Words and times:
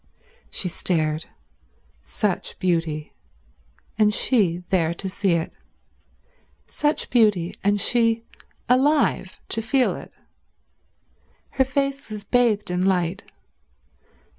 She 0.49 0.67
stared. 0.67 1.25
Such 2.01 2.57
beauty; 2.57 3.13
and 3.99 4.11
she 4.11 4.63
there 4.71 4.95
to 4.95 5.07
see 5.07 5.33
it. 5.33 5.53
Such 6.65 7.11
beauty; 7.11 7.53
and 7.63 7.79
she 7.79 8.23
alive 8.67 9.37
to 9.49 9.61
feel 9.61 9.95
it. 9.95 10.11
Her 11.51 11.65
face 11.65 12.09
was 12.09 12.23
bathed 12.23 12.71
in 12.71 12.83
light. 12.83 13.21